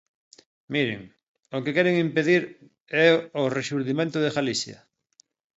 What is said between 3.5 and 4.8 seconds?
rexurdimento de Galicia.